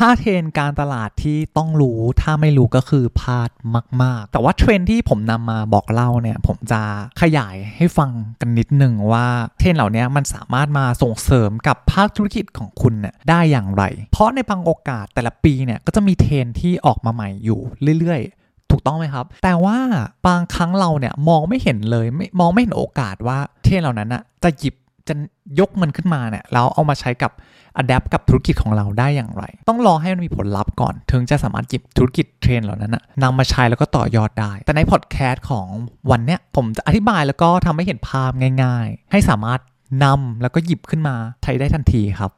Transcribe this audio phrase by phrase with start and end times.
[0.00, 3.50] 5 เทรนด์การตลาดที่ต้องรู้ถ้าไม่รู้ก็คือพลาด
[4.02, 6.80] มาก ๆ แต่ว่าเทรนด์ที่ผมนำมาบอกเล่าเนี่ย ผมจะ
[7.20, 8.10] ขยายให้ฟัง
[8.40, 9.26] กันนิดหนึ่งว่า
[9.58, 17.60] เทรนด์เหล่านี้มันสามารถมาส่งเสริมกับภาคธุรกิจของคุณเนี่ยได้อย่างไร เพราะในบางโอกาสแต่ละปีเนี่ยก็จะมีเทรนด์ที่ออกมาใหม่อยู่
[17.98, 19.78] เรื่อยๆ ถูกต้องไหมครับ แต่ว่า
[20.26, 24.74] บางครั้งเราเนี่ยมองไม่เห็นเลยไม่มองไม่เห็นโอกาสว่าเทรนด์เหล่านั้นอะจะหยิบ
[25.08, 25.14] จะ
[25.60, 27.32] ยกมันขึ้นมาเนี่ยแล้วเอามาใช้กับ
[27.76, 35.66] adapt กับธุรกิจของเราได้อย่างไร ต้องรอให้มันมีผลลัพธ์ก่อน ถึงจะสามารถหยิบธุรกิจเทรนด์เหล่านั้นนะนำมาใช้แล้วก็ต่อยอดได้ แต่ในพอดแคสต์ของ
[36.10, 38.30] วันเนี้ยผมจะอธิบายแล้วก็ทำให้เห็นภาพ
[38.62, 39.60] ง่าย ๆ ให้สามารถ
[40.04, 42.30] นำแล้วก็หยิบขึ้นมาใช้ได้ทันทีครับ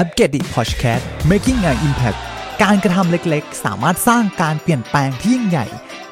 [0.00, 2.18] Upgradi Podcast Making an Impact
[2.62, 5.66] การกระทำเล็กๆ สามารถสร้างการเปลี่ยนแปลงที่ยิ่งใหญ่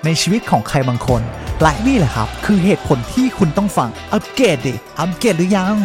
[0.05, 1.23] ในชีวิตของใครบางคน
[1.63, 5.77] และนี่แหละครับ คือเหตุผลที่คุณต้องฟังอัปเกรดดิอัปเกรดหรือยัง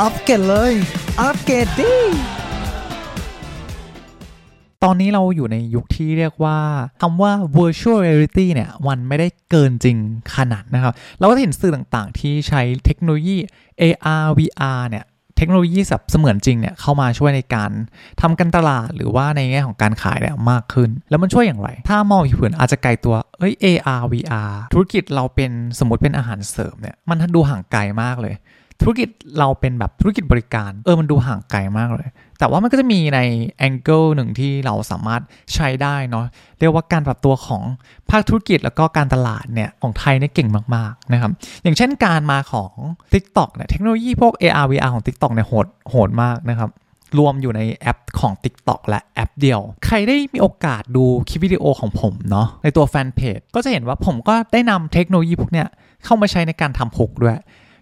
[0.00, 0.72] อัปเกรดเลย
[1.20, 1.92] อัปเกรดดิ
[4.84, 6.58] ตอนนี้เราอยู่ในยุคที่เรียกว่า
[7.02, 9.96] คำว่า virtual reality เนี่ยมันไม่ได้เกินจริง
[10.36, 13.38] ขนาดนะครับ เราก็เห็นสื่อต่างๆ ที่ใช้เทคโนโลยี
[13.80, 15.04] AR VR เนี่ย
[15.38, 17.70] เทคโนโลยีแบบเสมือนจริงเนี่ยเข้ามาช่วยในการ
[18.20, 28.34] ทำการตลาดหรือว่าในแง่ของการขายเนี่ยมากขึ้น แล้วมันช่วยอย่างไร ถ้ามองผิวเผินอาจจะไกลตัวเอ้ย AR VR ธุรกิจเราเป็นสมมติเป็นอาหารเสริมเนี่ยมันดูห่างไกลมากเลย
[28.82, 32.06] ธุรกิจเราเป็นแบบธุรกิจบริการ เออมันดูห่างไกลมากเลย
[32.38, 33.20] แต่ว่ามันก็จะมีใน
[33.58, 35.22] angle หนึ่งที่เราสามารถ
[35.54, 36.24] ใช้ได้เนาะ
[36.60, 37.62] เรียกว่าการปรับตัวของ
[38.10, 42.72] ภาคธุรกิจแล้วก็การตลาดเนี่ยของไทยเนี่ยเก่งมากๆนะครับอย่างเช่นการมาของ
[43.12, 46.70] TikTok เนี่ยเทคโนโลยีพวก AR VR ของ TikTok เนี่ยโหดโหดมากนะครับ
[47.18, 55.68] รวมอยู่ในแอปของ TikTok และแอปเดียว ใครได้มีโอกาสดูคลิปวิดีโอของผมเนาะในตัวแฟนเพจก็จะเห็นว่าผมก็ได้นำเทคโนโลยีพวกเนี้ย
[56.04, 57.36] เข้ามาใช้ในการทำ hook ด้วย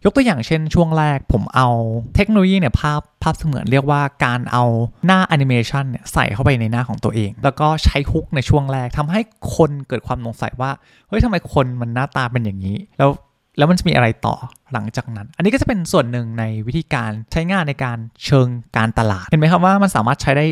[0.05, 1.69] ยกตัวอย่างเช่นช่วงแรกผมเอา
[2.15, 4.65] เทคโนโลยีเนี่ยภาพภาพเสมือนเรียกว่าการเอา
[5.07, 9.21] หน้าแอนิเมชันเนี่ยใส่เข้าไปในหน้าของตัวเอง แล้วก็ใช้ hook ในช่วงแรกทำให้
[9.57, 10.71] คนเกิดความสงสัยว่า
[11.09, 13.11] เฮ้ยทำไมคนมันหน้าตาเป็นอย่างนี้ แล้ว
[13.59, 14.37] แล้วมันจะมีอะไรต่อ
[14.73, 18.47] หลังจากนั้น อันนี้ก็จะเป็นส่วนหนึ่งในวิธีการใช้งานในการเชิง
[18.77, 20.47] การตลาด เห็นไหมครับว่ามันสามารถใช้ได้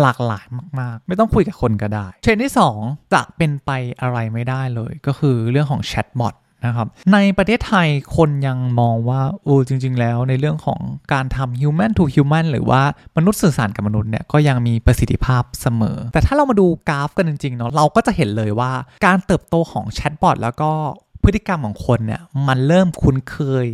[0.00, 0.44] หลากหลาย
[0.80, 2.52] มาก ๆ ไม่ต้องคุยกับคนก็ได้ เทรนด์ที่
[2.82, 6.34] 2 จะเป็นไปอะไรไม่ได้เลย ก็คือเรื่องของแชทบอท
[6.66, 10.80] นะครับ ในประเทศไทยคนยังมองว่าโอ้จริง ๆ แล้วในเรื่องของ
[11.12, 12.82] การทำ human to human หรือว่า
[13.16, 18.72] มนุษย์สื่อสารกับมนุษย์เนี่ยก็ยังมีประสิทธิภาพเสมอ แต่ถ้าเรามาดูกราฟกันจริงๆเนาะเราก็จะเห็นเลยว่า
[19.06, 20.70] การเติบโตของแชทบอทแล้วก็
[21.22, 23.66] พฤติกรรมของคนเนี่ยมันเริ่มคุ้นเคย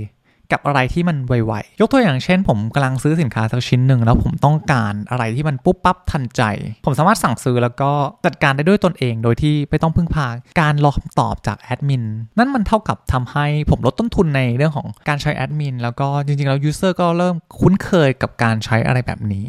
[0.52, 6.42] กับอะไรที่มันไวๆ ยกตัวอย่างเช่น ผมกำลังซื้อสินค้าสักชิ้นหนึ่งแล้วผมต้องการอะไรที่มันปุ๊บปั๊บทันใจ
[6.84, 7.90] ผมสามารถสั่งซื้อแล้วก็
[8.26, 10.26] จัดการได้ด้วยตนเอง โดยที่ไม่ต้องพึ่งพา
[10.60, 12.04] การรอคำตอบจากแอดมิน
[12.38, 19.44] นั่นมันเท่ากับทำให้ผมลดต้นทุนในเรื่องของการใช้แอดมินแล้วก็จริงๆ แล้ว user ก็เริ่มคุ้นเคยกับการใช้อะไรแบบนี้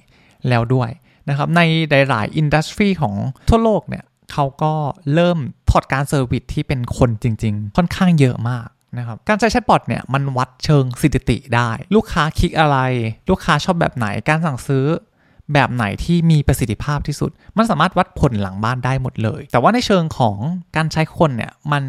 [0.50, 0.90] แล้วด้วย
[1.30, 1.62] นะครับใน
[2.10, 3.16] หลายๆ industry ของ
[3.50, 4.74] ทั่วโลกเนี่ยเขาก็
[5.14, 5.38] เริ่ม
[5.70, 12.78] พอร์ตการ service ที่เป็นคนจริง ๆ ค่อนข้างเยอะมาก นะครับ การใช้แชทบอทเนี่ยมันวัดเชิงสถิติได้ ลูกค้าคลิกอะไร
[13.30, 14.86] ลูกค้าชอบแบบไหนการสั่งซื้อ
[15.54, 20.38] แบบไหนที่มีประสิทธิภาพที่สุด มันสามารถวัดผลหลังบ้านได้หมดเลย แต่ว่าในเชิงของ
[20.76, 21.84] การใช้คนเนี่ยมัน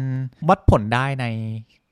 [0.49, 1.25] วัดผลได้ใน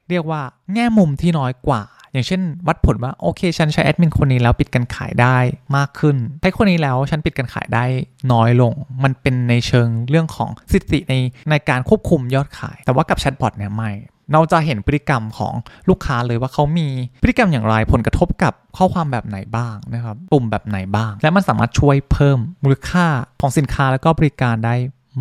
[0.09, 0.41] เรียกว่า
[0.73, 5.37] แง่มุมที่น้อยกว่า อย่างเช่น วัดผลว่าโอเคฉันใช้แอดมินคนนี้แล้วปิดการขายได้
[5.77, 7.83] มากขึ้นใช้คนนี้แล้วฉันปิดการขายได้
[8.31, 8.73] น้อยลง
[9.03, 11.13] มันเป็นในเชิงเรื่องของสถิติใน
[11.49, 13.91] ในการควบคุมยอดขาย แต่ว่ากับแชทบอทเนี่ยไม่
[14.33, 15.53] เราจะเห็นพฤติกรรมของ
[15.89, 16.87] ลูกค้าเลยว่าเขามี
[17.21, 23.05] พฤติกรรมอย่างไรผลกระทบกับข้อความแบบไหนบ้างนะครับปุ่มแบบไหนบ้าง และมันสามารถช่วยเพิ่มมูลค่า
[23.41, 24.75] ของสินค้าแล้วก็บริการได้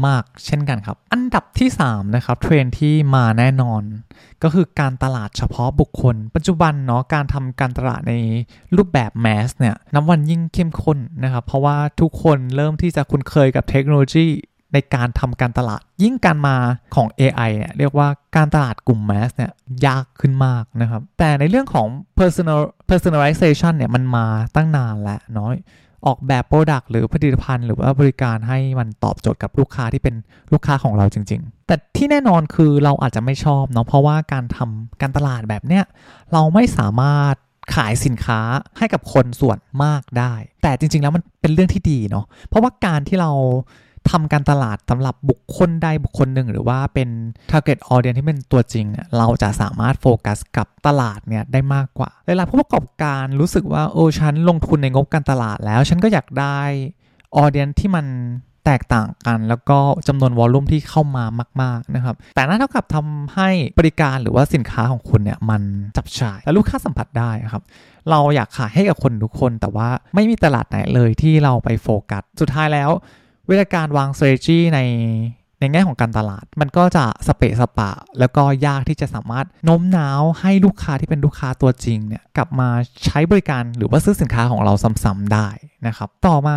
[0.06, 3.82] มากเช่นกันครับ อันดับที่ 3 นะครับ เทรนที่มาแน่นอน
[4.42, 8.14] ก็คือการตลาดเฉพาะบุคคล ปัจจุบันเนาะการทำการตลาดใน
[8.76, 14.26] รูปแบบแมสเนี่ยน้ำวันยิ่งเข้มข้นนะครับ เพราะว่าทุกคนเริ่มที่จะคุ้นเคยกับเทคโนโลยี
[14.72, 16.56] ในการทำการตลาด ยิ่งการมา
[16.94, 19.52] ของ AI เนี่ยเรียกว่าการตลาดกลุ่มแมสเนี่ย
[19.86, 21.86] ยากขึ้นมากนะครับ แต่ในเรื่องของ
[22.18, 24.26] personal personalization เนี่ยมันมา
[24.56, 25.48] ตั้งนานแล้วเนาะ
[26.06, 30.14] ออกแบบ Product หรือผลิตภัณฑ์ หรือว่าบริการให้มันตอบโจทย์กับลูกค้าที่เป็น
[30.52, 35.84] ลูกค้าของเราจริง ๆ แต่ที่แน่นอนคือเราอาจจะไม่ชอบเนาะเพราะว่าการทำการตลาดแบบเนี้ย
[36.32, 37.34] เราไม่สามารถ
[37.74, 38.40] ขายสินค้า
[38.78, 43.30] ให้กับคนส่วนมากได้ แต่จริง ๆ แล้วมันเป็นเรื่องที่ดีเนาะเพราะว่าการที่เรา
[44.10, 47.08] ทำการตลาดสำหรับบุคคลใดบุคคลหนึ่ง หรือว่าเป็น
[47.50, 56.58] target audience ที่เป็นตัวจริงเนี่ยเราจะสามารถโฟกัสกับตลาดเนี่ยได้มากกว่าหลายๆผู้ประกอบการรู้สึกว่าโอ้ฉันลงทุนในงบการตลาดแล้วฉันก็อยากได้
[57.42, 58.06] audience ที่มัน
[58.66, 61.24] แตกต่างกันแล้วก็จำนวนวอลลุ่มที่เข้ามา
[61.62, 63.48] มาก ๆ นะครับ แต่นั่นเท่ากับทำให้
[63.78, 65.62] บริการหรือว่าสินค้าของคุณเนี่ยมัน
[65.96, 67.62] จับฉาย และลูกค้าสัมผัสได้ครับ
[68.10, 72.90] เราอยากขายให้กับคนทุกคน แต่ว่าไม่มีตลาดไหนเลยที่เราไปโฟกัส สุดท้ายแล้ว
[73.50, 74.80] วิธีการวาง strategy ใน
[75.60, 82.68] ในแง่ของการตลาด มันก็จะสเปะสปะ แล้วก็ยากที่จะสามารถโน้มน้าวให้ลูกค้าที่เป็นลูกค้าตัวจริงเนี่ยกลับมา
[83.04, 84.72] ใช้บริการหรือว่าซื้อสินค้าของเรา
[85.04, 85.48] ซ้ำๆได้
[85.86, 86.56] นะครับ ต่อมา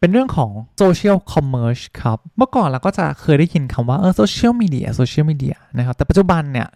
[0.00, 0.50] เป็นเรื่องของ
[0.82, 6.68] social commerce ครับ เมื่อก่อนเราก็จะเคยได้ยินคำว่าเออ social media social media นะครับ แต่ปัจจุบันเนี่ย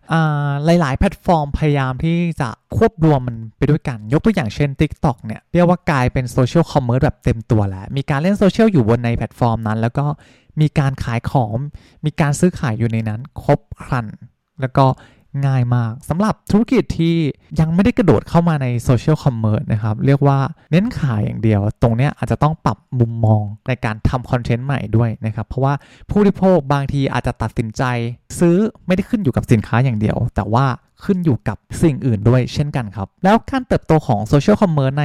[0.81, 10.06] หลาย ๆ แพลตฟอร์มพยายามที่จะควบรวมมันไปด้วยกัน ยกตัวอย่างเช่น TikTok เนี่ยเรียกว่ากลายเป็น social commerce แบบเต็มตัวแล้ว มีการเล่นโซเชียลอยู่บนในแพลตฟอร์มนั้น แล้วก็
[10.60, 11.56] มีการขายของ
[12.05, 14.06] มีการซื้อขายอยู่ในนั้น ครบครัน
[14.60, 14.87] แล้วก็
[15.46, 17.16] ง่ายมากสำหรับธุรกิจที่
[17.60, 20.38] ยังไม่ได้กระโดดเข้ามาใน social commerce นะครับ เรียกว่า
[20.70, 25.75] เน้นขายอย่างเดียว ตรงนี้อาจจะต้องปรับมุมมองในการทำคอนเทนต์ใหม่ด้วยนะครับ เพราะว่า
[26.08, 27.82] ผู้บริโภคบางทีอาจจะตัดสินใจ
[28.38, 28.56] ซื้อ
[28.87, 30.66] ไม่ได้ขึ้นอยู่กับสินค้าอย่างเดียว แต่ว่า
[31.04, 35.04] ขึ้นอยู่กับสิ่งอื่นด้วยเช่นกันครับ แล้วการเติบโตของโซเชียลคอมเมอร์ใน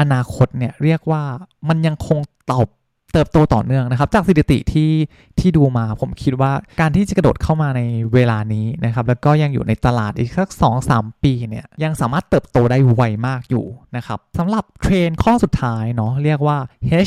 [0.00, 1.22] อนาคตเนี่ยเรียกว่า
[1.68, 2.18] มันยังคง
[2.50, 2.68] ตอบ
[3.12, 4.92] เติบโตต่อเนื่องนะครับ จากสถิติที่
[5.38, 7.82] ที่ดูมาผมคิดว่าการที่จะกระโดดเข้ามาใน
[8.14, 10.48] เวลานี้นะครับ แล้วก็ยังอยู่ในตลาดอีกสัก
[10.86, 13.66] 2-3 ปีเนี่ยยังสามารถเติบโตได้ไวมากอยู่
[13.96, 16.58] นะครับสำหรับเทรนข้อสุดท้ายเนาะเรียกว่า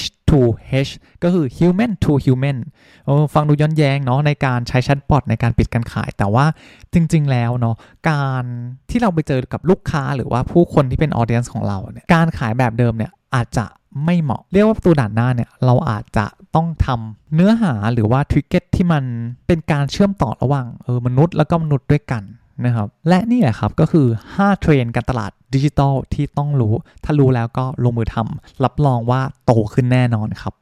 [0.02, 0.42] H to
[0.88, 0.92] H
[1.24, 2.58] ก็คือ human to human
[3.34, 6.46] ฟังดูย้อนแย้งเนาะในการใช้แชทบอทในการปิดการขาย แต่ว่า
[6.94, 7.76] จริง ๆ แล้วเนาะ
[8.10, 8.44] การ
[8.90, 13.66] ที่เราไปเจอกับลูกค้าหรือว่าผู้คนที่เป็น audience ของเราเนี่ยการขายแบบเดิมเนี่ยอาจจะ
[14.04, 16.26] ไม่เหมาะ เรียกว่าประตูด่านหน้าเนี่ยเราอาจจะ
[16.56, 19.04] ต้องทำเนื้อหาหรือว่า trigger ที่มัน
[19.48, 22.24] เป็นการเชื่อมต่อระหว่างเออมนุษย์แล้วก็มนุษย์ด้วยกัน
[22.66, 30.54] นะครับและนี่แหละครับก็คือ 5 เทรนด์การตลาดดิจิทัลที่ต้องรู้ ถ้ารู้แล้วก็ลงมือทำรับรองว่าโตขึ้นแน่นอนครับ